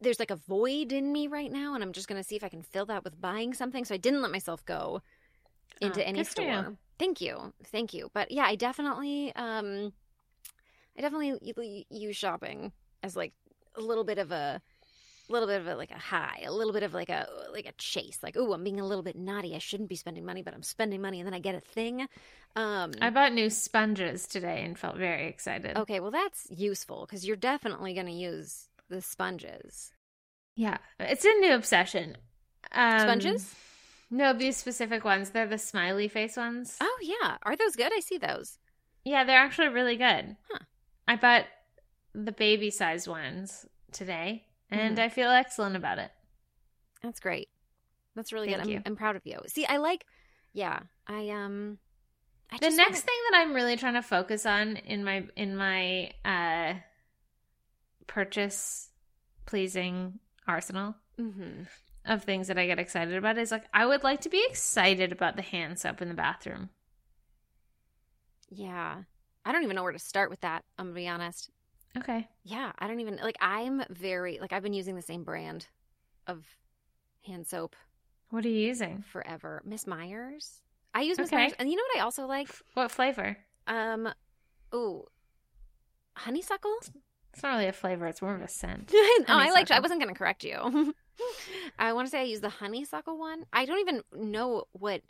[0.00, 2.48] there's like a void in me right now, and I'm just gonna see if I
[2.48, 3.84] can fill that with buying something.
[3.84, 5.02] So I didn't let myself go
[5.80, 6.78] into Oh, any store.
[7.00, 8.10] Thank you, thank you.
[8.12, 9.92] But yeah, I definitely, um,
[10.96, 13.32] I definitely use shopping as like
[13.74, 14.60] a little bit of a,
[15.30, 17.72] little bit of a like a high, a little bit of like a like a
[17.78, 18.18] chase.
[18.22, 19.54] Like, oh, I'm being a little bit naughty.
[19.54, 22.06] I shouldn't be spending money, but I'm spending money, and then I get a thing.
[22.54, 25.78] Um, I bought new sponges today and felt very excited.
[25.78, 29.92] okay, well that's useful because you're definitely gonna use the sponges.
[30.54, 32.18] Yeah, it's a new obsession.
[32.72, 33.54] Um, Sponges?
[34.10, 35.30] No, these specific ones.
[35.30, 36.76] They're the smiley face ones.
[36.80, 37.92] Oh yeah, are those good?
[37.94, 38.58] I see those.
[39.04, 40.36] Yeah, they're actually really good.
[40.50, 40.58] Huh.
[41.06, 41.46] I bought
[42.14, 45.02] the baby size ones today, and Mhm.
[45.02, 46.10] I feel excellent about it.
[47.02, 47.48] That's great.
[48.16, 48.76] That's really Thank good.
[48.78, 49.38] I'm, I'm proud of you.
[49.46, 50.04] See, I like.
[50.52, 51.78] Yeah, I um.
[52.52, 55.56] I The next wanna- thing that I'm really trying to focus on in my in
[55.56, 56.74] my uh
[58.06, 58.90] purchase
[59.46, 61.68] pleasing arsenal Mhm.
[62.06, 65.12] Of things that I get excited about is like I would like to be excited
[65.12, 66.70] about the hand soap in the bathroom.
[68.48, 69.02] Yeah,
[69.44, 70.64] I don't even know where to start with that.
[70.78, 71.50] I'm gonna be honest.
[71.96, 72.26] Okay.
[72.42, 73.36] Yeah, I don't even like.
[73.40, 74.52] I'm very like.
[74.52, 75.66] I've been using the same brand
[76.26, 76.44] of
[77.26, 77.76] hand soap
[78.30, 79.04] What are you using?
[79.12, 79.60] forever.
[79.64, 80.62] Miss Meyer's.
[80.94, 81.36] I use Miss Okay.
[81.36, 82.48] Meyer's, and you know what I also like?
[82.74, 83.36] What flavor?
[83.66, 84.08] Um,
[84.74, 85.04] ooh,
[86.16, 86.76] honeysuckle.
[87.32, 88.90] It's not really a flavor, it's more of a scent.
[88.94, 89.70] oh, I liked.
[89.70, 90.94] I wasn't going to correct you.
[91.78, 93.44] I want to say I use the honeysuckle one.
[93.52, 95.02] I don't even know what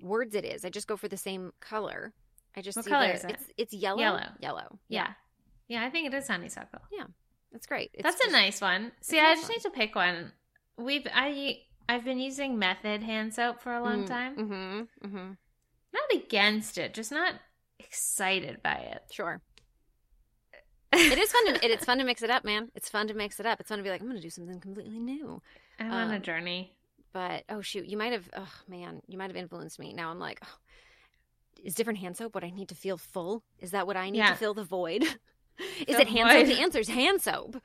[0.00, 0.64] words it is.
[0.64, 2.12] I just go for the same color.
[2.56, 3.30] I just What see color the, is it?
[3.30, 3.98] It's it's yellow.
[4.00, 4.26] Yellow.
[4.40, 4.78] Yellow.
[4.88, 5.08] Yeah.
[5.68, 6.80] Yeah, I think it is honeysuckle.
[6.92, 7.04] Yeah,
[7.52, 7.90] that's great.
[7.94, 8.92] It's That's a nice one.
[9.00, 9.52] See, I just one.
[9.56, 10.32] need to pick one.
[10.78, 14.36] We've I I've been using Method hand soap for a long Mm, time.
[14.36, 15.06] Mm-hmm.
[15.08, 15.30] Mm-hmm.
[15.92, 17.34] Not against it, just not
[17.78, 19.02] excited by it.
[19.10, 19.40] Sure.
[21.12, 22.70] It is fun to it, it's fun to mix it up, man.
[22.74, 23.60] It's fun to mix it up.
[23.60, 25.40] It's fun to be like, I'm going to do something completely new.
[25.78, 26.72] I'm on a Um, journey.
[27.12, 28.28] But oh shoot, you might have.
[28.36, 29.92] Oh man, you might have influenced me.
[29.94, 30.56] Now I'm like, oh,
[31.64, 33.42] is different hand soap what I need to feel full?
[33.58, 34.30] Is that what I need Yeah.
[34.30, 35.02] to fill the void?
[35.86, 36.46] is The it hand soap?
[36.56, 37.62] The answer is hand soap.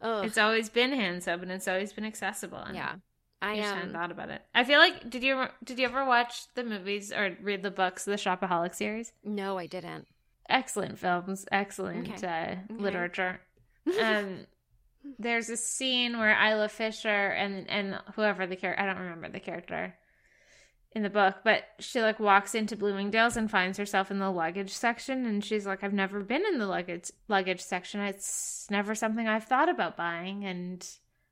[0.00, 2.58] Oh It's always been hand soap and it's always been accessible.
[2.58, 2.94] And yeah.
[3.42, 4.42] I I just hadn't um, thought about it.
[4.54, 8.04] I feel like did you did you ever watch the movies or read the books,
[8.04, 9.12] the Shopaholic series?
[9.22, 10.08] no, I didn't.
[10.48, 12.26] Excellent films, excellent Okay.
[12.26, 12.82] uh, Okay.
[12.82, 13.40] literature.
[14.02, 14.46] Um,
[15.18, 19.40] there's a scene where Isla Fisher and and whoever the character I don't remember the
[19.40, 19.94] character
[20.92, 24.70] in the book, but she like walks into Bloomingdale's and finds herself in the luggage
[24.72, 28.00] section, and she's like, "I've never been in the luggage luggage section.
[28.00, 30.86] It's never something I've thought about buying, and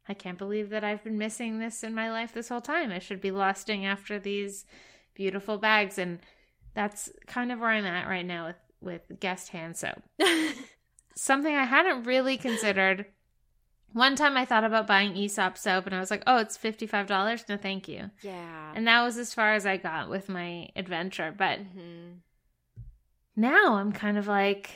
[0.09, 2.91] I can't believe that I've been missing this in my life this whole time.
[2.91, 4.65] I should be lusting after these
[5.15, 6.21] beautiful bags." And
[6.75, 10.03] that's kind of where I'm at right now with with Guest hand soap
[11.15, 13.07] something I hadn't really considered.
[13.93, 17.49] One time I thought about buying Aesop soap and I was like, oh, it's $55.
[17.49, 18.11] No, thank you.
[18.23, 18.73] yeah.
[18.75, 21.35] And that was as far as I got with my adventure.
[21.37, 22.17] But Mhm.
[23.37, 24.71] now I'm kind of like,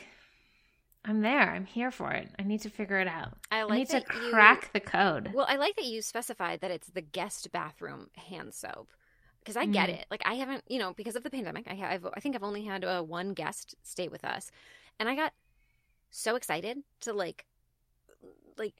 [1.04, 1.50] I'm there.
[1.52, 2.28] I'm here for it.
[2.38, 3.36] I need to figure it out.
[3.50, 5.32] I I need to that you- crack the code.
[5.34, 8.90] Well, I like that you specified that it's the guest bathroom hand soap
[9.40, 9.94] because I get Mhm.
[10.00, 10.06] it.
[10.10, 12.06] Like I haven't, you know, because of the pandemic, I have.
[12.14, 14.50] I think I've only had uh, one guest stay with us,
[14.98, 15.32] and I got
[16.10, 17.46] so excited to like,
[18.56, 18.74] like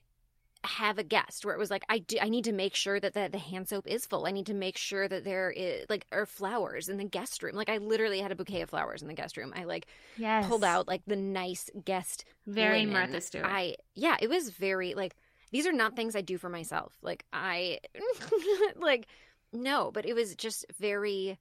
[0.62, 3.14] have a guest where it was like I do I need to make sure that
[3.14, 4.26] the, the hand soap is full.
[4.26, 7.56] I need to make sure that there is like are flowers in the guest room.
[7.56, 9.54] Like I literally had a bouquet of flowers in the guest room.
[9.56, 10.46] I like yes.
[10.46, 12.92] pulled out like the nice guest Very linen.
[12.92, 13.46] Martha Stewart.
[13.48, 15.16] I yeah, it was very like
[15.50, 16.98] these are not things I do for myself.
[17.02, 17.80] Like I
[18.76, 19.06] like
[19.52, 21.38] no, but it was just very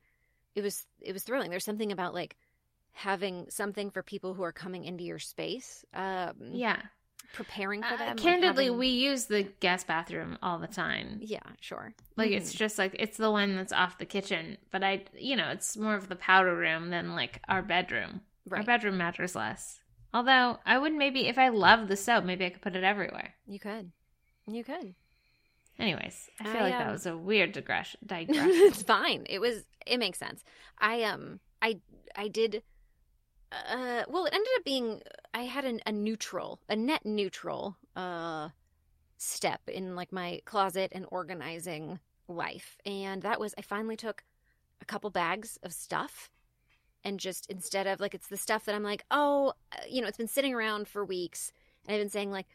[0.56, 1.50] it was it was thrilling.
[1.50, 2.36] There's something about like
[2.92, 5.86] having something for people who are coming into your space.
[5.94, 6.82] Um yeah.
[7.34, 8.08] preparing for Uh, them.
[8.08, 11.20] like, candidly, having- we use the guest bathroom all the time.
[11.22, 11.94] Yeah, sure.
[12.18, 12.58] Like it's Mhm.
[12.58, 15.94] just like it's the one that's off the kitchen, but I you know, it's more
[15.96, 18.22] of the powder room than like our bedroom.
[18.52, 19.80] Our bedroom matters less.
[20.12, 23.36] Although I would maybe if I love the soap, maybe I could put it everywhere.
[23.46, 23.92] you could.
[24.48, 24.96] You could.
[25.80, 28.00] Anyways, I feel I, like that um, was a weird digression.
[28.06, 28.52] digression.
[28.52, 29.26] it's fine.
[29.30, 29.64] It was.
[29.86, 30.44] It makes sense.
[30.78, 31.40] I um.
[31.62, 31.80] I
[32.16, 32.64] I did.
[33.52, 34.04] Uh.
[34.08, 35.02] Well, it ended up being.
[35.34, 37.78] I had an, a neutral, a net neutral.
[37.96, 38.50] Uh.
[39.22, 44.24] Step in like my closet and organizing life, and that was I finally took
[44.82, 46.30] a couple bags of stuff.
[47.04, 50.08] And just instead of like, it's the stuff that I'm like, oh, uh, you know,
[50.08, 51.54] it's been sitting around for weeks.
[51.88, 52.48] And I've been saying, like,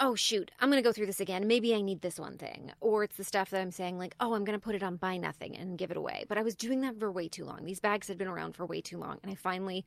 [0.00, 2.70] oh shoot i'm going to go through this again maybe i need this one thing
[2.80, 4.96] or it's the stuff that i'm saying like oh i'm going to put it on
[4.96, 7.64] buy nothing and give it away but i was doing that for way too long
[7.64, 9.84] these bags had been around for way too long and i finally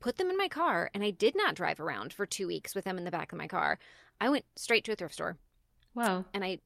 [0.00, 2.84] put them in my car and i did not drive around for two weeks with
[2.84, 3.78] them in the back of my car
[4.20, 5.36] i went straight to a thrift store
[5.94, 6.24] Wow.
[6.34, 6.58] and I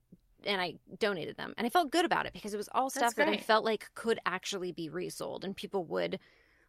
[0.46, 3.16] and I donated them, and I felt good about it because it was all stuff
[3.16, 6.20] that I felt like could actually be resold and people would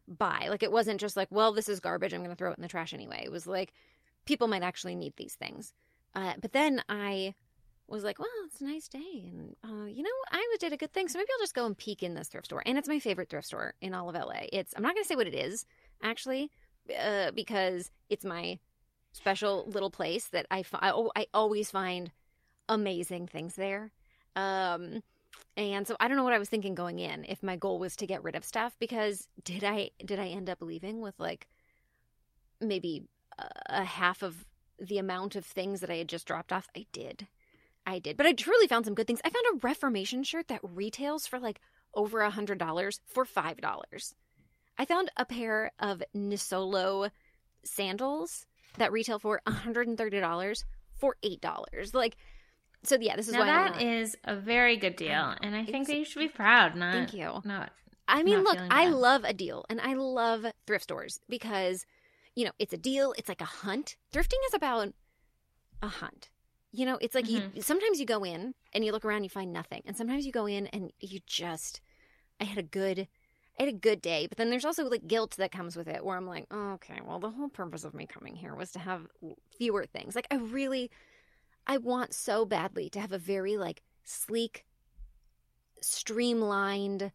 [0.08, 0.48] buy.
[0.50, 2.12] Like it wasn't just like, well, this is garbage.
[2.12, 3.22] I'm going to throw it in the trash anyway.
[3.24, 3.72] It was like
[4.26, 5.72] people might actually need these things.
[6.14, 7.34] Uh, but then I
[7.88, 10.92] was like, well, it's a nice day, and uh, you know, I did a good
[10.92, 12.62] thing, so maybe I'll just go and peek in this thrift store.
[12.64, 14.46] And it's my favorite thrift store in all of LA.
[14.52, 15.66] It's I'm not going to say what it is
[16.02, 16.50] actually,
[16.98, 18.58] uh, because it's my
[19.12, 20.78] special little place that I, fi-
[21.16, 22.12] I, always find
[22.68, 23.90] amazing things there.
[24.36, 25.02] Um,
[25.56, 27.96] and so I don't know what I was thinking going in if my goal was
[27.96, 31.48] to get rid of stuff because did I did I end up leaving with like
[32.60, 33.04] maybe
[33.38, 34.44] a, a half of
[34.80, 36.68] the amount of things that I had just dropped off?
[36.76, 37.26] I did.
[37.86, 38.16] I did.
[38.16, 39.20] But I truly found some good things.
[39.24, 41.60] I found a Reformation shirt that retails for like
[41.94, 44.14] over a hundred dollars for five dollars.
[44.78, 47.10] I found a pair of Nisolo
[47.64, 48.46] sandals
[48.78, 50.64] that retail for $130
[50.96, 51.94] for $8.
[51.94, 52.16] Like
[52.82, 55.68] so yeah, this is Now why that is a very good deal, and I think
[55.68, 56.76] It's- that you should be proud.
[56.76, 57.42] Not Thank you.
[57.44, 57.72] Not
[58.08, 61.86] I mean, not look, I love a deal and I love thrift stores because,
[62.34, 63.14] you know, it's a deal.
[63.18, 63.96] It's like a hunt.
[64.12, 64.92] Thrifting is about
[65.82, 66.30] a hunt.
[66.72, 67.56] You know, it's like Mm-hmm.
[67.56, 69.82] you sometimes you go in and you look around, you find nothing.
[69.86, 71.80] And sometimes you go in and you just,
[72.40, 73.08] I had a good,
[73.58, 74.26] I had a good day.
[74.28, 77.00] But then there's also like guilt that comes with it where I'm like, oh, okay,
[77.04, 79.06] well, the whole purpose of me coming here was to have
[79.58, 80.14] fewer things.
[80.14, 80.90] Like, I really,
[81.66, 84.64] I want so badly to have a very like sleek,
[85.80, 87.10] streamlined,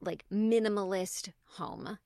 [0.00, 1.98] like minimalist home.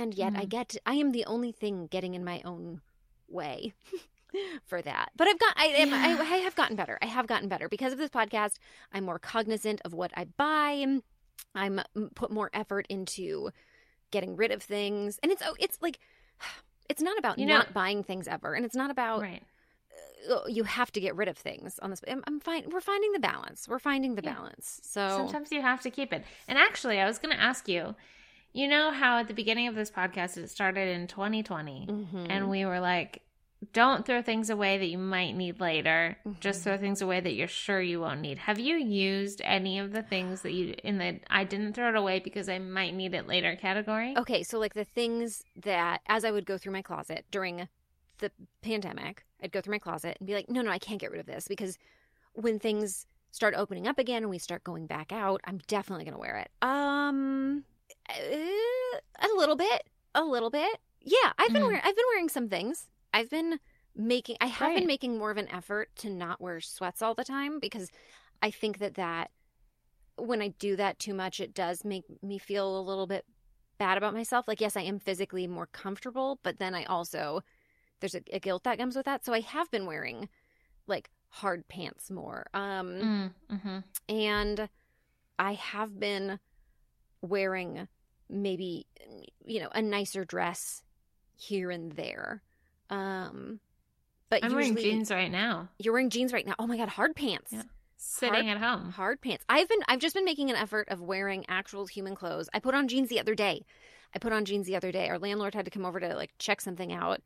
[0.00, 0.48] And yet I Mhm.
[0.50, 2.82] get I am the only thing getting in my own
[3.28, 3.72] way
[4.66, 5.10] for that.
[5.16, 6.18] But I've got I, am I Yeah.
[6.20, 6.98] I have gotten better.
[7.00, 8.54] I have gotten better because of this podcast.
[8.92, 10.84] I'm more cognizant of what I buy.
[11.54, 13.50] I'm mm, put more effort into
[14.10, 15.18] getting rid of things.
[15.22, 15.98] And it's oh, it's like
[16.90, 19.42] it's not about You know- not buying things ever and it's not about right.
[20.30, 23.12] uh, you have to get rid of things on this I'm, I'm fine we're finding
[23.12, 23.66] the balance.
[23.66, 24.34] We're finding the Yeah.
[24.34, 24.80] balance.
[24.84, 26.22] So Sometimes you have to keep it.
[26.48, 27.94] And actually, I was going to ask you.
[28.56, 32.26] You know how at the beginning of this podcast it started in 2020, Mhm.
[32.30, 33.20] and we were like,
[33.74, 36.16] "Don't throw things away that you might need later.
[36.40, 36.64] Just Mhm.
[36.64, 40.02] throw things away that you're sure you won't need." Have you used any of the
[40.02, 43.26] things that you in the "I didn't throw it away because I might need it
[43.26, 44.16] later" category?
[44.16, 47.68] Okay, so like the things that as I would go through my closet during
[48.20, 51.10] the pandemic, I'd go through my closet and be like, no, no, I can't get
[51.10, 51.76] rid of this because
[52.32, 56.14] when things start opening up again and we start going back out, I'm definitely going
[56.14, 56.50] to wear it.
[56.66, 57.66] Um,
[58.08, 59.82] uh, a little bit,
[60.14, 60.78] a little bit.
[61.00, 61.66] Yeah, I've been Mhm.
[61.68, 62.88] wearing, I've been wearing some things.
[63.12, 63.60] I've been
[63.94, 64.80] making, I have Great.
[64.80, 67.90] been making more of an effort to not wear sweats all the time because
[68.42, 69.30] I think that that
[70.16, 73.24] when I do that too much, it does make me feel a little bit
[73.78, 74.48] bad about myself.
[74.48, 77.42] Like, yes, I am physically more comfortable, but then I also,
[78.00, 79.24] there's a, a guilt that comes with that.
[79.24, 80.28] So I have been wearing
[80.86, 82.46] like hard pants more.
[82.54, 84.68] Um, Mm, hmm and
[85.38, 86.38] I have been
[87.20, 87.88] wearing
[88.28, 88.86] maybe,
[89.44, 90.82] you know, a nicer dress
[91.36, 92.42] here and there.
[92.90, 93.60] Um,
[94.30, 96.54] but I'm wearing jeans right now, You're wearing jeans right now.
[96.58, 97.52] Oh my God, hard pants.
[97.52, 97.62] Yeah.
[97.96, 98.90] sitting at home.
[98.90, 99.44] Hard pants.
[99.48, 102.48] I've been I've just been making an effort of wearing actual human clothes.
[102.52, 103.64] I put on jeans the other day.
[104.14, 105.08] I put on jeans the other day.
[105.08, 107.20] Our landlord had to come over to like check something out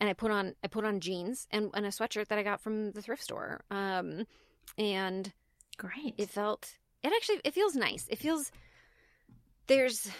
[0.00, 2.60] and I put on I put on jeans and, and a sweatshirt that I got
[2.60, 3.62] from the thrift store.
[3.70, 4.24] Um
[4.78, 5.32] and
[5.76, 6.14] Great.
[6.18, 8.06] it felt it actually it feels nice.
[8.10, 8.50] It feels
[9.66, 10.10] there's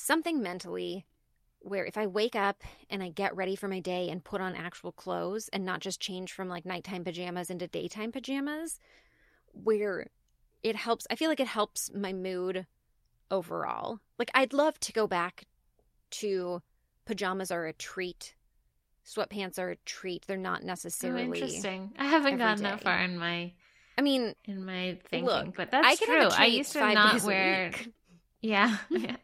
[0.00, 1.06] something mentally
[1.60, 4.54] where if I wake up and I get ready for my day and put on
[4.54, 8.78] actual clothes and not just change from like nighttime pajamas into daytime pajamas,
[9.52, 10.06] where
[10.62, 12.66] it helps, I feel like it helps my mood
[13.30, 14.00] overall.
[14.18, 15.44] Like, I'd love to go back
[16.12, 16.62] to
[17.06, 18.34] pajamas are a treat,
[19.06, 20.26] sweatpants are a treat.
[20.26, 21.24] They're not Oh, necessarily.
[21.24, 21.92] interesting.
[21.98, 23.52] I haven't gotten that far in my
[23.98, 26.28] I mean, in my thinking, Look, but that's I true.
[26.28, 27.70] I used to not wear.
[27.74, 27.92] week.
[28.42, 28.76] Yeah,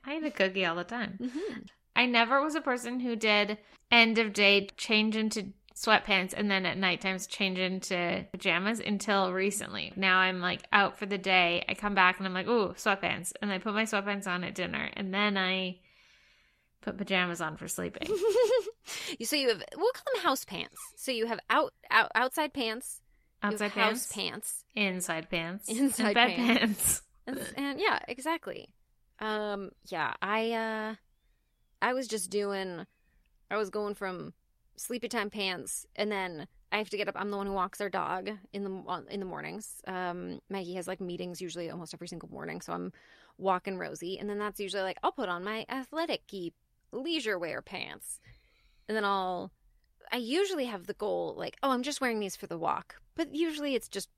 [0.04, 1.18] I eat a cookie all the time.
[1.22, 1.68] Mhm.
[1.94, 3.58] I never was a person who did
[3.90, 9.32] end of day change into sweatpants and then at night times change into pajamas until
[9.32, 9.92] recently.
[9.96, 11.64] Now I'm like out for the day.
[11.68, 13.32] I come back and I'm like, ooh, sweatpants.
[13.40, 15.78] And I put my sweatpants on at dinner and then I
[16.82, 18.08] put pajamas on for sleeping.
[19.22, 20.78] so you have we'll call them house pants.
[20.96, 23.00] So you have out, out outside pants,
[23.42, 27.02] Outside house pants, pants, inside pants, Inside and bed pants.
[27.26, 27.50] pants.
[27.56, 28.68] and, and yeah, exactly.
[29.18, 30.94] Um, yeah, I uh,
[31.82, 32.86] I was just doing,
[33.50, 34.34] I was going from
[34.76, 37.14] sleepy time pants, and then I have to get up.
[37.18, 39.82] I'm the one who walks our dog in the in the mornings.
[39.86, 42.92] Um, Maggie has like meetings usually almost every single morning, so I'm
[43.38, 46.22] walking Rosie, and then that's usually like I'll put on my athletic
[46.92, 48.20] leisure wear pants,
[48.88, 49.52] and then I'll.
[50.12, 53.34] I usually have the goal like, oh, I'm just wearing these for the walk, But
[53.34, 54.08] usually it's just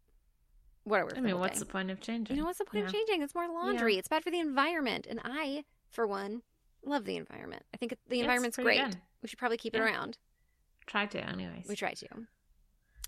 [0.89, 1.13] whatever.
[1.17, 2.37] I mean, what's the point of changing?
[2.37, 3.23] You know, what's the point of changing?
[3.23, 3.97] It's more laundry.
[3.97, 5.07] It's bad for the environment.
[5.09, 6.43] And I, for one,
[6.85, 7.63] love the environment.
[7.73, 8.85] I think the environment's great.
[8.85, 8.97] good.
[9.23, 10.19] We should probably keep it around.
[10.87, 11.67] Try to, anyways.
[11.69, 12.07] We try to.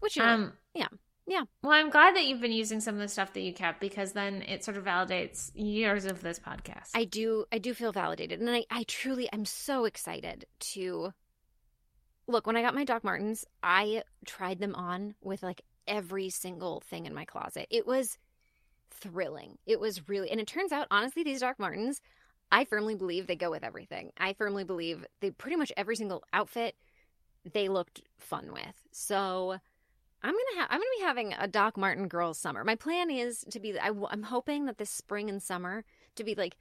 [0.00, 0.88] Which you know, um, yeah.
[1.26, 1.44] Yeah.
[1.62, 4.12] Well, I'm glad that you've been using some of the stuff that you kept because
[4.12, 6.90] then it sort of validates years of this podcast.
[6.94, 8.40] I do I do feel validated.
[8.40, 11.12] And I, I truly I'm so excited to
[12.30, 16.80] look, when I got my Doc Martens, I tried them on with like every single
[16.80, 17.66] thing in my closet.
[17.70, 18.16] It was
[18.90, 19.58] thrilling.
[19.66, 22.00] It was really and it turns out honestly these Doc Martens,
[22.50, 24.12] I firmly believe they go with everything.
[24.16, 26.74] I firmly believe they pretty much every single outfit
[27.52, 28.86] they looked fun with.
[28.92, 29.56] So
[30.22, 32.64] I'm gonna have I'm gonna be having a Doc Martens girls summer.
[32.64, 35.84] My plan is to be I, am hoping that this spring and summer
[36.16, 36.56] to be like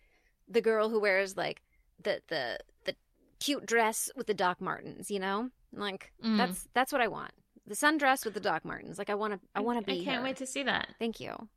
[0.47, 1.61] the girl who wears like
[2.01, 2.95] the the the
[3.39, 5.11] cute dress with the Doc Martens.
[5.11, 6.37] You know, like Mm.
[6.37, 7.31] that's that's what I want.
[7.69, 8.97] The sundress with the Doc Martens.
[8.97, 10.01] Like I want to I want to be.
[10.01, 10.23] I can't her.
[10.23, 10.89] wait to see that.
[10.99, 11.47] Thank you.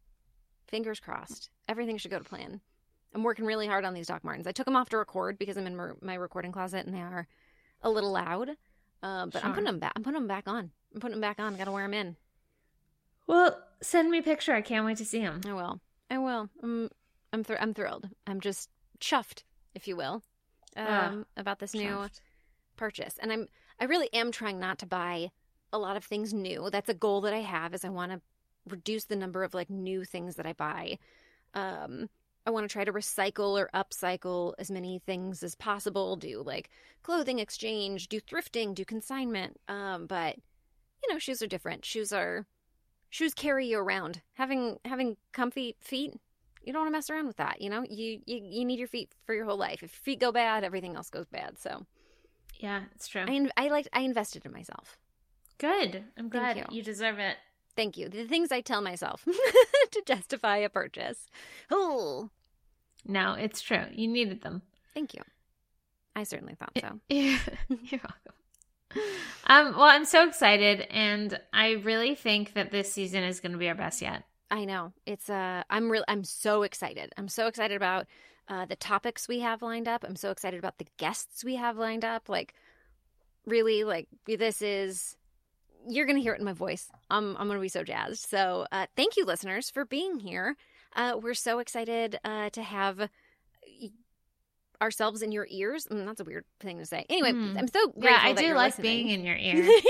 [0.68, 1.48] Fingers crossed.
[1.68, 2.60] Everything should go to plan.
[3.14, 4.46] I'm working really hard on these Doc Martens.
[4.46, 7.00] I took them off to record because I'm in mer- my recording closet and they
[7.00, 7.26] are
[7.82, 8.50] a little loud.
[9.02, 9.92] Uh, but I'm putting them back.
[9.96, 10.70] I'm putting them back on.
[10.94, 11.54] I'm putting them back on.
[11.54, 12.16] I Got to wear them in.
[13.26, 14.52] Well, send me a picture.
[14.54, 15.40] I can't wait to see them.
[15.46, 15.80] I will.
[16.10, 16.48] I will.
[16.62, 16.90] I'm.
[17.32, 17.42] I'm.
[17.44, 18.08] Thr- I'm thrilled.
[18.26, 18.68] I'm just
[19.00, 19.44] chuffed,
[19.74, 20.22] if you will,
[20.76, 22.06] um, Ah, about this new
[22.76, 23.14] purchase.
[23.18, 23.48] And I'm.
[23.80, 25.30] I really am trying not to buy
[25.72, 26.68] a lot of things new.
[26.70, 27.74] That's a goal that I have.
[27.74, 28.20] Is I want to
[28.68, 30.98] reduce the number of like new things that I buy.
[31.54, 32.08] Um,
[32.46, 36.16] I want to try to recycle or upcycle as many things as possible.
[36.16, 36.70] Do like
[37.02, 39.58] clothing exchange, do thrifting, do consignment.
[39.68, 40.36] Um, but
[41.02, 41.84] you know, shoes are different.
[41.84, 42.46] Shoes are
[43.10, 44.22] shoes carry you around.
[44.34, 46.14] Having having comfy feet,
[46.62, 47.60] you don't want to mess around with that.
[47.60, 49.82] You know, you, you you need your feet for your whole life.
[49.82, 51.58] If your feet go bad, everything else goes bad.
[51.58, 51.86] So
[52.58, 53.24] Yeah, it's true.
[53.26, 54.98] I I like I invested in myself.
[55.62, 56.04] Good.
[56.18, 56.64] I'm glad you.
[56.70, 57.36] you deserve it.
[57.76, 58.08] Thank you.
[58.08, 59.24] The things I tell myself
[59.92, 61.28] to justify a purchase.
[61.70, 62.28] Oh,
[63.06, 63.84] No, it's true.
[63.92, 64.62] You needed them.
[64.92, 65.22] thank you.
[66.14, 66.98] I certainly thought so.
[67.08, 67.38] You're
[67.92, 68.34] welcome.
[69.46, 73.58] Um, well, I'm so excited, and I really think that this season is going to
[73.58, 74.24] be our best yet.
[74.50, 74.92] I know.
[75.06, 77.10] It's uh I'm real I'm so excited.
[77.16, 78.06] I'm so excited about
[78.48, 80.04] uh the topics we have lined up.
[80.06, 82.28] I'm so excited about the guests we have lined up.
[82.28, 82.52] Like
[83.46, 85.16] really like this is
[85.88, 86.88] you're going to hear it in my voice.
[87.10, 88.28] I'm I'm going to be so jazzed.
[88.28, 90.56] So, uh thank you listeners for being here.
[90.94, 93.08] Uh we're so excited uh to have
[94.82, 95.86] ourselves in your ears.
[95.90, 97.06] Mm, that's a weird thing to say.
[97.08, 97.56] Anyway, Hmm.
[97.56, 99.06] I'm so grateful Yeah, I do like listening.
[99.06, 99.64] being in your ear.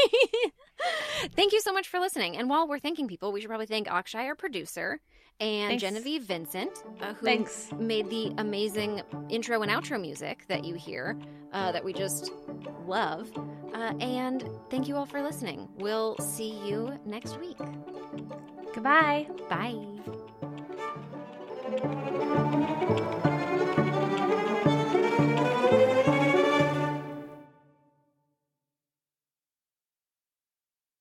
[1.34, 2.36] Thank you so much for listening.
[2.36, 5.00] And while we're thanking people, we should probably thank Akshay, our producer,
[5.40, 5.80] and Thanks.
[5.82, 7.70] Genevieve Vincent, uh, who Thanks.
[7.78, 11.16] made the amazing intro and outro music that you hear,
[11.52, 12.32] uh, that we just
[12.86, 13.30] love.
[13.72, 15.68] Uh, and thank you all for listening.
[15.76, 17.58] We'll see you next week.
[18.74, 19.28] Goodbye.
[19.48, 19.78] Bye.